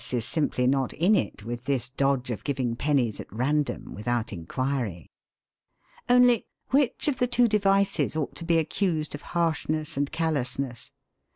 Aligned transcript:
is 0.13 0.25
simply 0.25 0.65
not 0.65 0.93
in 0.93 1.13
it 1.13 1.43
with 1.43 1.65
this 1.65 1.91
dodge 1.91 2.31
of 2.31 2.43
giving 2.43 2.75
pennies 2.75 3.19
at 3.19 3.31
random, 3.31 3.93
without 3.93 4.33
inquiry. 4.33 5.11
Only 6.09 6.47
which 6.71 7.07
of 7.07 7.19
the 7.19 7.27
two 7.27 7.47
devices 7.47 8.15
ought 8.15 8.35
to 8.37 8.43
be 8.45 8.57
accused 8.57 9.13
of 9.13 9.21
harshness 9.37 9.97
and 9.97 10.11
callousness? 10.11 10.91